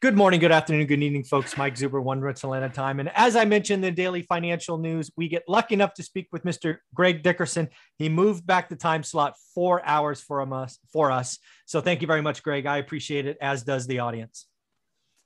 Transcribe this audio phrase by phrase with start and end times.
[0.00, 1.56] Good morning, good afternoon, good evening, folks.
[1.56, 3.00] Mike Zuber, one rental at a time.
[3.00, 6.44] And as I mentioned the daily financial news, we get lucky enough to speak with
[6.44, 6.76] Mr.
[6.94, 7.68] Greg Dickerson.
[7.96, 11.40] He moved back the time slot four hours for us for us.
[11.66, 12.64] So thank you very much, Greg.
[12.64, 14.46] I appreciate it, as does the audience.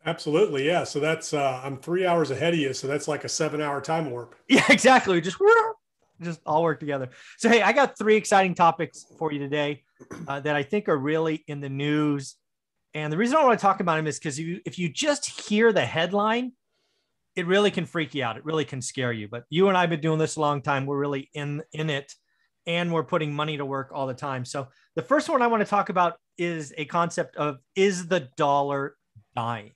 [0.06, 0.84] Absolutely, yeah.
[0.84, 4.10] So that's uh, I'm three hours ahead of you, so that's like a seven-hour time
[4.10, 4.36] warp.
[4.48, 5.20] Yeah, exactly.
[5.20, 5.36] Just
[6.22, 7.10] just all work together.
[7.36, 9.84] So hey, I got three exciting topics for you today
[10.26, 12.36] uh, that I think are really in the news
[12.94, 15.48] and the reason I want to talk about him is because you, if you just
[15.48, 16.52] hear the headline,
[17.34, 18.36] it really can freak you out.
[18.36, 19.28] It really can scare you.
[19.28, 20.84] But you and I have been doing this a long time.
[20.84, 22.14] We're really in in it,
[22.66, 24.44] and we're putting money to work all the time.
[24.44, 28.28] So the first one I want to talk about is a concept of is the
[28.36, 28.96] dollar
[29.34, 29.72] dying?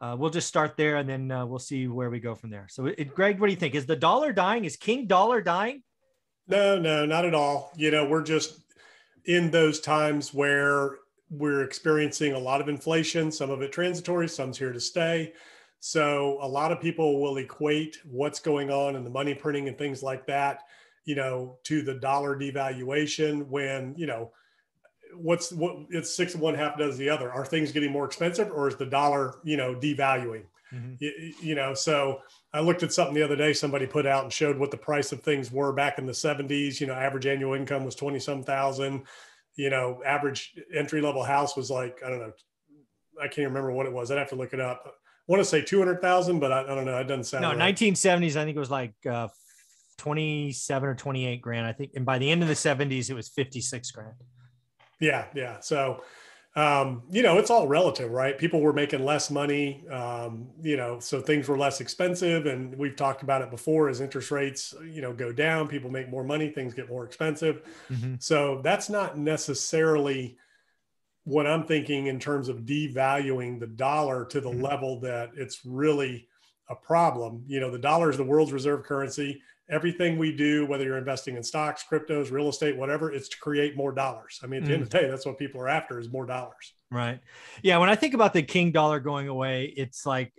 [0.00, 2.68] Uh, we'll just start there, and then uh, we'll see where we go from there.
[2.70, 3.74] So, it, Greg, what do you think?
[3.74, 4.64] Is the dollar dying?
[4.64, 5.82] Is King Dollar dying?
[6.46, 7.72] No, no, not at all.
[7.76, 8.60] You know, we're just
[9.24, 10.98] in those times where
[11.30, 15.32] we're experiencing a lot of inflation, some of it transitory, some's here to stay.
[15.80, 19.78] So a lot of people will equate what's going on in the money printing and
[19.78, 20.62] things like that,
[21.04, 24.32] you know, to the dollar devaluation when, you know,
[25.14, 27.32] what's what it's six and one half does the other.
[27.32, 30.44] Are things getting more expensive or is the dollar, you know, devaluing?
[30.74, 30.94] Mm-hmm.
[30.98, 32.20] You, you know, so
[32.52, 35.12] I looked at something the other day somebody put out and showed what the price
[35.12, 36.80] of things were back in the 70s.
[36.80, 39.04] You know, average annual income was 20 some thousand
[39.58, 42.32] you know, average entry level house was like, I don't know,
[43.20, 44.10] I can't remember what it was.
[44.10, 44.82] I'd have to look it up.
[44.86, 44.90] I
[45.26, 46.96] want to say 200,000, but I, I, don't know.
[46.96, 47.74] It doesn't sound No, right.
[47.74, 49.26] 1970s, I think it was like uh,
[49.98, 51.66] 27 or 28 grand.
[51.66, 51.90] I think.
[51.96, 54.14] And by the end of the 70s, it was 56 grand.
[55.00, 55.26] Yeah.
[55.34, 55.58] Yeah.
[55.58, 56.04] So,
[56.56, 58.36] um, you know, it's all relative, right?
[58.36, 62.46] People were making less money, um, you know, so things were less expensive.
[62.46, 66.08] And we've talked about it before as interest rates, you know, go down, people make
[66.08, 67.62] more money, things get more expensive.
[67.90, 68.14] Mm-hmm.
[68.18, 70.36] So that's not necessarily
[71.24, 74.62] what I'm thinking in terms of devaluing the dollar to the mm-hmm.
[74.62, 76.27] level that it's really
[76.70, 77.44] a problem.
[77.46, 81.36] You know, the dollar is the world's reserve currency everything we do, whether you're investing
[81.36, 84.40] in stocks, cryptos, real estate, whatever, it's to create more dollars.
[84.42, 84.74] I mean, at the mm.
[84.74, 85.00] end of the mm.
[85.02, 86.72] day, that's what people are after is more dollars.
[86.90, 87.20] Right.
[87.62, 87.78] Yeah.
[87.78, 90.32] When I think about the king dollar going away, it's like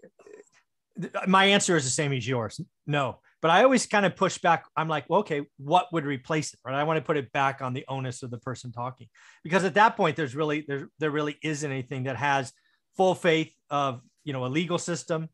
[1.28, 2.60] my answer is the same as yours.
[2.88, 3.20] No.
[3.42, 4.66] But I always kind of push back.
[4.76, 6.60] I'm like, well, okay, what would replace it?
[6.66, 6.76] Right.
[6.76, 9.08] I want to put it back on the onus of the person talking.
[9.44, 12.52] Because at that point, there's really there there really isn't anything that has
[12.98, 15.30] full faith of you know a legal system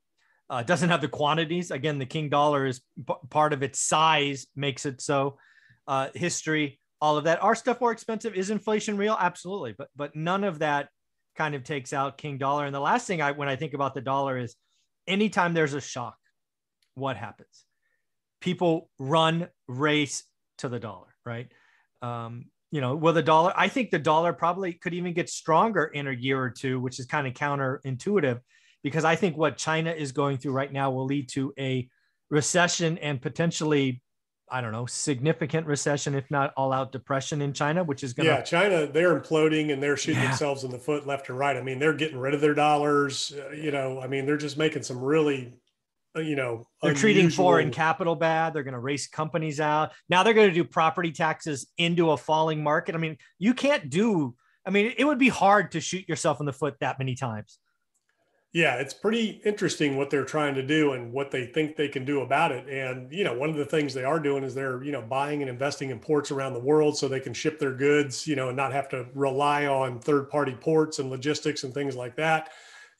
[0.49, 1.71] uh, doesn't have the quantities.
[1.71, 5.37] Again, the King dollar is p- part of its size makes it so.
[5.87, 7.43] Uh, history, all of that.
[7.43, 8.33] Are stuff more expensive?
[8.33, 9.15] Is inflation real?
[9.19, 10.89] Absolutely, but but none of that
[11.35, 12.65] kind of takes out King dollar.
[12.65, 14.55] And the last thing I when I think about the dollar is,
[15.07, 16.17] anytime there's a shock,
[16.95, 17.65] what happens?
[18.41, 20.23] People run race
[20.59, 21.51] to the dollar, right?
[22.01, 23.53] Um, you know, will the dollar?
[23.55, 26.99] I think the dollar probably could even get stronger in a year or two, which
[26.99, 28.39] is kind of counterintuitive
[28.85, 31.89] because I think what China is going through right now will lead to a
[32.29, 34.03] recession and potentially
[34.47, 38.27] I don't know, significant recession, if not all out depression in China, which is going
[38.27, 38.31] to.
[38.31, 40.27] Yeah, China, they're imploding and they're shooting yeah.
[40.27, 41.57] themselves in the foot left and right.
[41.57, 43.33] I mean, they're getting rid of their dollars.
[43.35, 45.51] Uh, you know, I mean, they're just making some really,
[46.15, 47.01] uh, you know, they're unusual...
[47.01, 48.53] treating foreign capital bad.
[48.53, 49.93] They're going to race companies out.
[50.09, 52.93] Now they're going to do property taxes into a falling market.
[52.93, 56.45] I mean, you can't do, I mean, it would be hard to shoot yourself in
[56.45, 57.57] the foot that many times.
[58.55, 62.05] Yeah, it's pretty interesting what they're trying to do and what they think they can
[62.05, 62.69] do about it.
[62.69, 65.41] And, you know, one of the things they are doing is they're, you know, buying
[65.41, 68.47] and investing in ports around the world so they can ship their goods, you know,
[68.47, 72.51] and not have to rely on third party ports and logistics and things like that.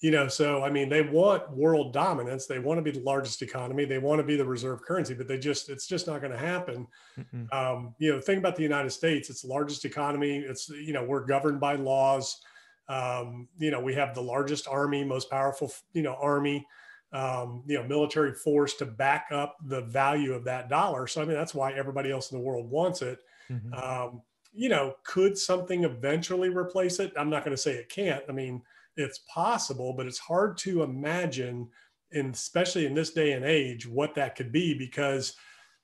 [0.02, 2.48] You know, so I mean, they want world dominance.
[2.48, 3.86] They want to be the largest economy.
[3.86, 6.38] They want to be the reserve currency, but they just, it's just not going to
[6.38, 6.86] happen.
[7.18, 7.58] Mm-hmm.
[7.58, 10.40] Um, you know, the thing about the United States, it's the largest economy.
[10.40, 12.42] It's, you know, we're governed by laws
[12.88, 16.66] um, you know, we have the largest army, most powerful, you know, army,
[17.14, 21.08] um, you know, military force to back up the value of that dollar.
[21.08, 23.20] So, I mean, that's why everybody else in the world wants it.
[23.50, 23.74] Mm-hmm.
[23.74, 24.22] Um,
[24.54, 27.12] you know, could something eventually replace it?
[27.18, 28.24] I'm not going to say it can't.
[28.30, 28.62] I mean,
[28.98, 31.68] it's possible, but it's hard to imagine,
[32.12, 35.36] and especially in this day and age, what that could be because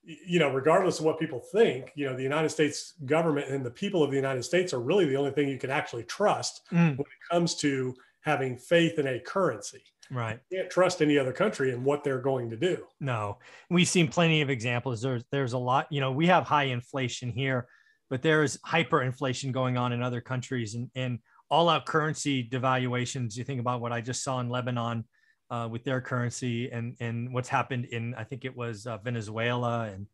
[0.04, 3.72] you know, regardless of what people think, you know, the United States government and the
[3.72, 6.98] people of the United States are really the only thing you can actually trust mm.
[6.98, 9.84] when it comes to having faith in a currency.
[10.10, 10.40] Right.
[10.50, 12.86] You can't trust any other country in what they're going to do.
[13.00, 13.38] No.
[13.70, 15.02] We've seen plenty of examples.
[15.02, 17.68] There's there's a lot, you know, we have high inflation here,
[18.10, 21.20] but there's hyperinflation going on in other countries and, and
[21.50, 23.38] all out currency devaluations.
[23.38, 25.06] You think about what I just saw in Lebanon
[25.52, 29.84] uh, with their currency and and what's happened in I think it was uh, Venezuela
[29.94, 30.08] and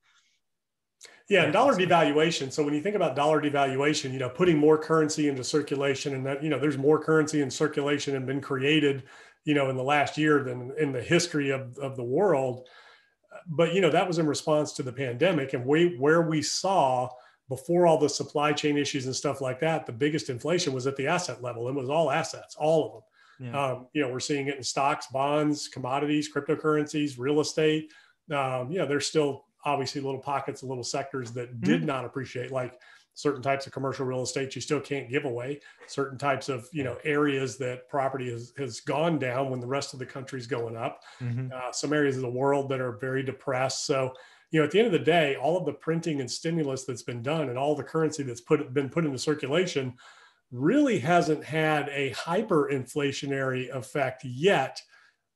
[1.30, 2.51] Yeah, and dollar devaluation.
[2.51, 6.25] So when you think about dollar devaluation, you know, putting more currency into circulation, and
[6.25, 9.04] that you know, there's more currency in circulation and been created,
[9.45, 12.68] you know, in the last year than in the history of of the world.
[13.48, 17.10] But you know, that was in response to the pandemic, and we where we saw
[17.50, 20.95] before all the supply chain issues and stuff like that, the biggest inflation was at
[20.98, 21.69] the asset level.
[21.69, 23.01] It was all assets, all of them.
[23.39, 23.72] Yeah.
[23.72, 27.92] Um, you know, we're seeing it in stocks, bonds, commodities, cryptocurrencies, real estate.
[28.31, 31.66] Um, you know, there's still obviously little pockets and little sectors that mm-hmm.
[31.66, 32.80] did not appreciate, like
[33.18, 36.84] certain types of commercial real estate you still can't give away certain types of you
[36.84, 40.78] know areas that property has, has gone down when the rest of the country's going
[40.78, 41.48] up mm-hmm.
[41.51, 44.13] uh, some areas of the world that are very depressed so
[44.51, 47.01] you know at the end of the day all of the printing and stimulus that's
[47.01, 49.92] been done and all the currency that's put been put into circulation
[50.51, 54.81] really hasn't had a hyperinflationary effect yet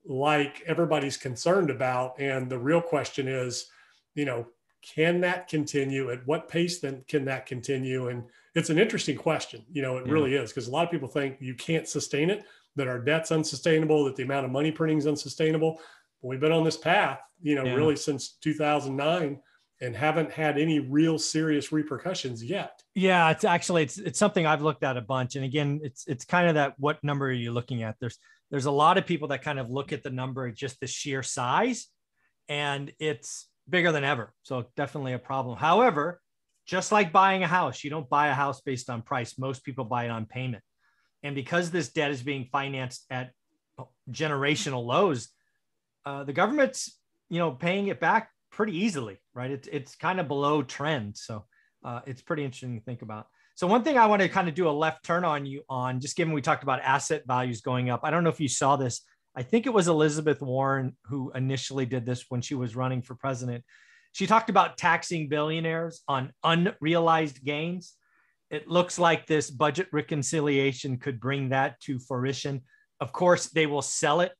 [0.06, 3.68] like everybody's concerned about and the real question is
[4.16, 4.48] you know
[4.82, 8.24] can that continue at what pace then can that continue and
[8.56, 10.14] it's an interesting question you know it yeah.
[10.14, 12.44] really is because a lot of people think you can't sustain it
[12.76, 15.80] that our debt's unsustainable that the amount of money printing is unsustainable
[16.22, 17.76] But we've been on this path you know yeah.
[17.76, 19.40] really since 2009
[19.82, 22.82] and haven't had any real serious repercussions yet.
[22.94, 25.36] Yeah, it's actually it's it's something I've looked at a bunch.
[25.36, 27.96] And again, it's it's kind of that what number are you looking at?
[28.00, 28.18] There's
[28.52, 31.24] there's a lot of people that kind of look at the number just the sheer
[31.24, 31.88] size
[32.48, 34.34] and it's bigger than ever.
[34.44, 35.58] So definitely a problem.
[35.58, 36.22] However,
[36.66, 39.40] just like buying a house, you don't buy a house based on price.
[39.40, 40.64] Most people buy it on payment.
[41.24, 43.32] And because this debt is being financed at
[44.10, 45.30] generational lows,
[46.06, 46.98] uh, the government's
[47.30, 49.52] you know paying it back pretty easily, right?
[49.52, 51.46] It's it's kind of below trend, so
[51.84, 53.28] uh, it's pretty interesting to think about.
[53.56, 56.00] So one thing I want to kind of do a left turn on you on,
[56.00, 58.02] just given we talked about asset values going up.
[58.04, 59.02] I don't know if you saw this.
[59.36, 63.16] I think it was Elizabeth Warren who initially did this when she was running for
[63.16, 63.64] president.
[64.14, 67.94] She talked about taxing billionaires on unrealized gains.
[68.50, 72.64] It looks like this budget reconciliation could bring that to fruition.
[73.00, 74.34] Of course, they will sell it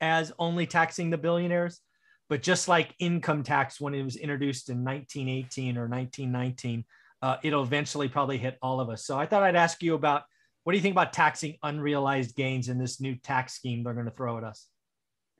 [0.00, 1.80] as only taxing the billionaires,
[2.28, 6.84] but just like income tax when it was introduced in 1918 or 1919,
[7.22, 9.04] uh, it'll eventually probably hit all of us.
[9.04, 10.22] So I thought I'd ask you about
[10.64, 14.04] what do you think about taxing unrealized gains in this new tax scheme they're going
[14.04, 14.66] to throw at us?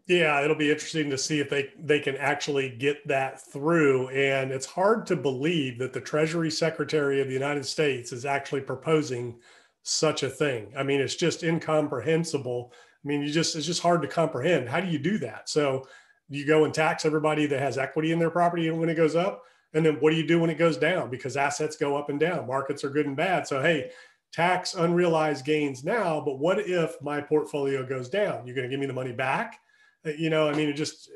[0.06, 4.08] Yeah, it'll be interesting to see if they they can actually get that through.
[4.08, 8.62] And it's hard to believe that the Treasury Secretary of the United States is actually
[8.62, 9.38] proposing
[9.82, 10.72] such a thing.
[10.74, 12.72] I mean, it's just incomprehensible.
[12.72, 14.66] I mean, you just it's just hard to comprehend.
[14.66, 15.50] How do you do that?
[15.50, 15.86] So
[16.28, 19.44] you go and tax everybody that has equity in their property when it goes up?
[19.74, 21.10] And then what do you do when it goes down?
[21.10, 22.46] Because assets go up and down.
[22.46, 23.46] Markets are good and bad.
[23.46, 23.90] So hey
[24.30, 28.46] tax unrealized gains now but what if my portfolio goes down?
[28.46, 29.58] You're going to give me the money back?
[30.06, 31.10] Uh, you know i mean it just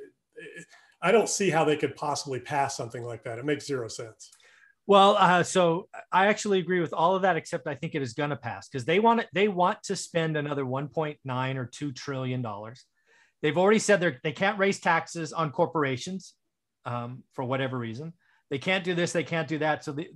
[1.00, 3.38] i don't see how they could possibly pass something like that.
[3.38, 4.31] It makes zero sense.
[4.87, 8.14] Well uh, so i actually agree with all of that except i think it is
[8.14, 11.93] going to pass because they want it they want to spend another 1.9 or 2
[11.93, 12.85] trillion dollars
[13.42, 16.34] They've already said they they can't raise taxes on corporations
[16.84, 18.12] um, for whatever reason.
[18.50, 19.12] They can't do this.
[19.12, 19.84] They can't do that.
[19.84, 20.08] So they,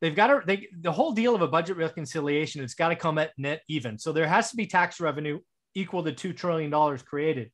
[0.00, 2.62] they've got to they, the whole deal of a budget reconciliation.
[2.62, 3.98] It's got to come at net even.
[3.98, 5.40] So there has to be tax revenue
[5.74, 7.50] equal to two trillion dollars created.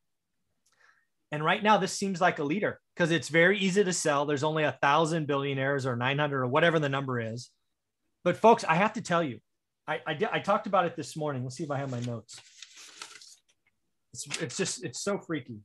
[1.32, 4.26] And right now, this seems like a leader because it's very easy to sell.
[4.26, 7.50] There's only a thousand billionaires or 900 or whatever the number is.
[8.22, 9.40] But folks, I have to tell you,
[9.88, 11.42] I, I, I talked about it this morning.
[11.42, 12.38] Let's see if I have my notes.
[14.12, 15.60] It's, it's just it's so freaky.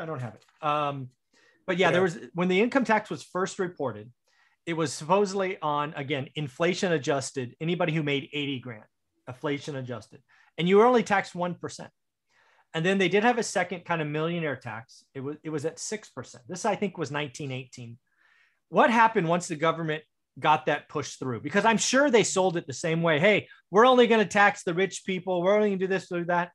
[0.00, 0.66] I don't have it.
[0.66, 1.10] Um,
[1.66, 4.10] but yeah, there was when the income tax was first reported,
[4.64, 7.56] it was supposedly on again inflation adjusted.
[7.60, 8.84] Anybody who made eighty grand,
[9.28, 10.22] inflation adjusted,
[10.56, 11.90] and you were only taxed one percent.
[12.74, 15.04] And then they did have a second kind of millionaire tax.
[15.14, 16.44] It was it was at six percent.
[16.48, 17.98] This I think was 1918.
[18.68, 20.02] What happened once the government
[20.38, 23.18] got that pushed through because I'm sure they sold it the same way.
[23.18, 25.42] Hey, we're only going to tax the rich people.
[25.42, 26.50] We're only going to do this, or that.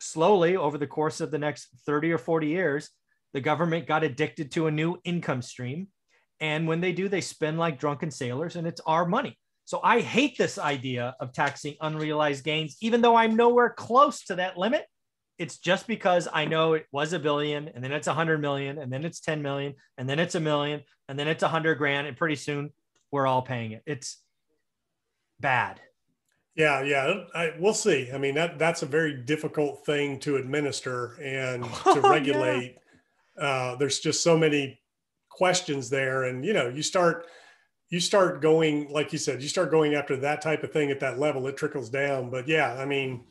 [0.00, 2.90] Slowly, over the course of the next 30 or 40 years,
[3.34, 5.88] the government got addicted to a new income stream.
[6.40, 9.36] And when they do, they spend like drunken sailors and it's our money.
[9.64, 14.36] So I hate this idea of taxing unrealized gains, even though I'm nowhere close to
[14.36, 14.86] that limit.
[15.36, 18.78] It's just because I know it was a billion and then it's a hundred million
[18.78, 21.74] and then it's 10 million and then it's a million and then it's a hundred
[21.76, 22.06] grand.
[22.06, 22.70] And pretty soon
[23.10, 23.82] we're all paying it.
[23.86, 24.18] It's
[25.40, 25.80] bad.
[26.54, 28.10] Yeah, yeah, I, we'll see.
[28.12, 32.76] I mean, that that's a very difficult thing to administer and to oh, regulate.
[33.36, 33.44] Yeah.
[33.44, 34.80] Uh, there's just so many
[35.28, 37.26] questions there, and you know, you start
[37.90, 41.00] you start going like you said, you start going after that type of thing at
[41.00, 42.28] that level, it trickles down.
[42.28, 43.24] But yeah, I mean,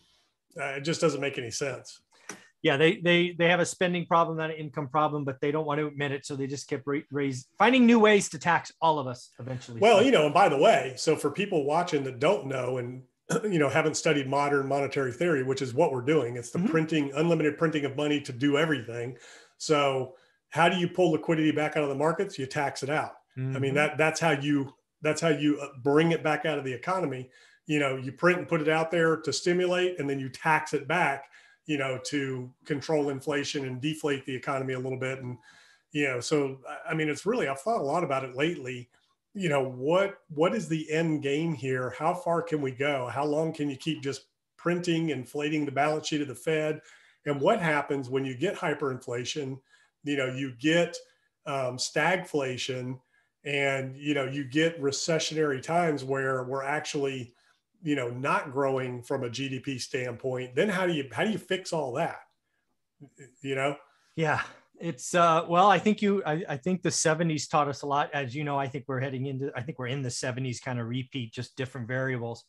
[0.59, 1.99] uh, it just doesn't make any sense.
[2.67, 5.65] Yeah, they they they have a spending problem, not an income problem, but they don't
[5.65, 8.73] want to admit it, so they just kept ra- raise finding new ways to tax
[8.81, 9.79] all of us eventually.
[9.79, 13.03] Well, you know, and by the way, so for people watching that don't know and
[13.43, 16.67] you know haven't studied modern monetary theory, which is what we're doing, it's the mm-hmm.
[16.67, 19.17] printing, unlimited printing of money to do everything.
[19.57, 20.15] So,
[20.49, 22.37] how do you pull liquidity back out of the markets?
[22.37, 23.13] You tax it out.
[23.37, 23.55] Mm-hmm.
[23.55, 23.75] I mean mm-hmm.
[23.77, 27.29] that that's how you that's how you uh, bring it back out of the economy.
[27.65, 30.73] You know, you print and put it out there to stimulate, and then you tax
[30.73, 31.25] it back
[31.67, 35.19] you know, to control inflation and deflate the economy a little bit.
[35.19, 35.37] And,
[35.91, 36.59] you know, so,
[36.89, 38.89] I mean, it's really, I've thought a lot about it lately.
[39.33, 41.93] You know, what, what is the end game here?
[41.99, 43.07] How far can we go?
[43.07, 46.81] How long can you keep just printing, inflating the balance sheet of the Fed?
[47.25, 49.59] And what happens when you get hyperinflation?
[50.03, 50.95] You know, you get
[51.45, 52.99] um, stagflation
[53.43, 57.33] and, you know, you get recessionary times where we're actually,
[57.83, 61.37] you know not growing from a gdp standpoint then how do you how do you
[61.37, 62.17] fix all that?
[63.41, 63.75] You know?
[64.15, 64.41] Yeah
[64.79, 68.09] it's uh well i think you I, I think the 70s taught us a lot.
[68.13, 70.79] As you know i think we're heading into i think we're in the 70s kind
[70.79, 72.43] of repeat just different variables.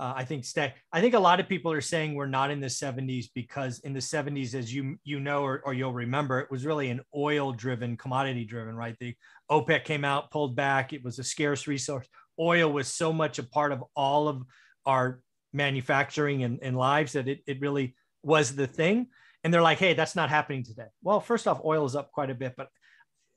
[0.00, 2.60] Uh, i think stay i think a lot of people are saying we're not in
[2.60, 6.50] the 70s because in the 70s as you you know or, or you'll remember it
[6.50, 8.96] was really an oil driven commodity driven right?
[9.00, 9.14] The
[9.50, 10.92] opec came out pulled back.
[10.92, 12.06] It was a scarce resource
[12.38, 14.42] oil was so much a part of all of
[14.86, 15.20] our
[15.52, 19.08] manufacturing and, and lives that it, it really was the thing.
[19.44, 20.86] And they're like, hey, that's not happening today.
[21.02, 22.68] Well, first off, oil is up quite a bit, but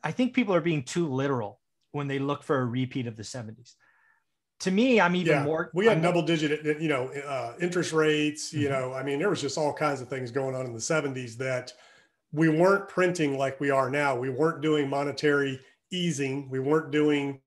[0.04, 1.60] I think people are being too literal
[1.92, 3.74] when they look for a repeat of the 70s.
[4.62, 5.72] To me, I'm even yeah, more.
[5.74, 8.54] We had I'm double digit, you know, uh, interest rates.
[8.54, 8.74] You mm-hmm.
[8.74, 11.36] know, I mean, there was just all kinds of things going on in the 70s
[11.38, 11.74] that
[12.32, 14.16] we weren't printing like we are now.
[14.16, 15.60] We weren't doing monetary
[15.92, 16.50] easing.
[16.50, 17.42] We weren't doing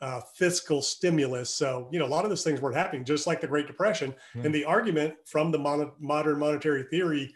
[0.00, 1.50] uh, fiscal stimulus.
[1.54, 4.14] So, you know, a lot of those things weren't happening, just like the Great Depression.
[4.34, 4.42] Yeah.
[4.44, 7.34] And the argument from the mon- modern monetary theory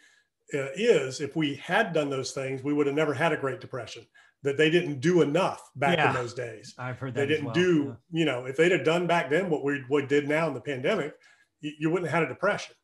[0.55, 3.61] uh, is if we had done those things, we would have never had a Great
[3.61, 4.05] Depression.
[4.45, 6.09] That they didn't do enough back yeah.
[6.09, 6.75] in those days.
[6.77, 7.21] I've heard that.
[7.21, 7.55] They didn't well.
[7.55, 8.19] do, yeah.
[8.19, 10.61] you know, if they'd have done back then what we what did now in the
[10.61, 11.15] pandemic,
[11.61, 12.75] you, you wouldn't have had a depression.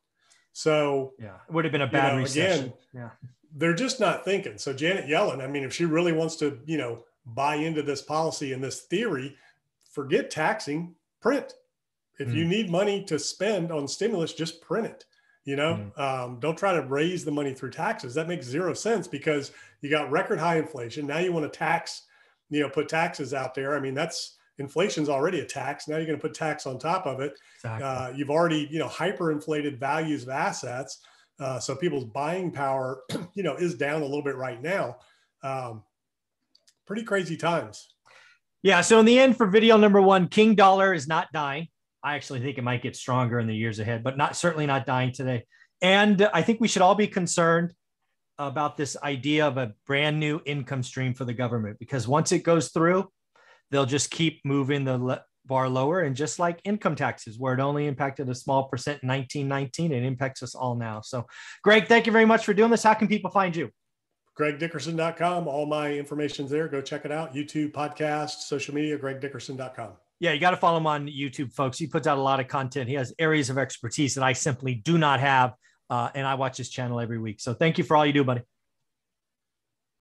[0.53, 2.65] So yeah, it would have been a bad you know, recession.
[2.65, 3.09] Again, yeah,
[3.53, 4.57] they're just not thinking.
[4.57, 8.01] So Janet Yellen, I mean, if she really wants to, you know, buy into this
[8.01, 9.35] policy and this theory,
[9.89, 11.53] forget taxing, print.
[12.19, 12.35] If mm.
[12.35, 15.05] you need money to spend on stimulus, just print it.
[15.45, 15.99] You know, mm.
[15.99, 18.13] um, don't try to raise the money through taxes.
[18.13, 21.07] That makes zero sense because you got record high inflation.
[21.07, 22.03] Now you want to tax,
[22.49, 23.75] you know, put taxes out there.
[23.75, 25.87] I mean, that's inflation's already a tax.
[25.87, 27.39] Now you're going to put tax on top of it.
[27.55, 27.83] Exactly.
[27.83, 30.99] Uh, you've already, you know, hyperinflated values of assets.
[31.39, 33.01] Uh, so people's buying power,
[33.33, 34.97] you know, is down a little bit right now.
[35.41, 35.83] Um,
[36.85, 37.89] pretty crazy times.
[38.61, 38.81] Yeah.
[38.81, 41.67] So in the end, for video number one, King Dollar is not dying.
[42.03, 44.85] I actually think it might get stronger in the years ahead, but not certainly not
[44.85, 45.45] dying today.
[45.81, 47.73] And I think we should all be concerned
[48.37, 52.39] about this idea of a brand new income stream for the government because once it
[52.39, 53.09] goes through,
[53.71, 56.01] they'll just keep moving the bar lower.
[56.01, 60.03] And just like income taxes, where it only impacted a small percent in 1919, it
[60.03, 61.01] impacts us all now.
[61.01, 61.27] So,
[61.63, 62.83] Greg, thank you very much for doing this.
[62.83, 63.69] How can people find you?
[64.39, 65.47] gregdickerson.com.
[65.47, 66.67] All my information's there.
[66.67, 67.35] Go check it out.
[67.35, 69.91] YouTube, podcast, social media, gregdickerson.com.
[70.19, 71.77] Yeah, you got to follow him on YouTube, folks.
[71.77, 72.89] He puts out a lot of content.
[72.89, 75.53] He has areas of expertise that I simply do not have.
[75.89, 77.39] Uh, and I watch his channel every week.
[77.39, 78.41] So thank you for all you do, buddy.